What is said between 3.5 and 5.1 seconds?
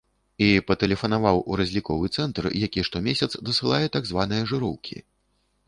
дасылае так званыя жыроўкі.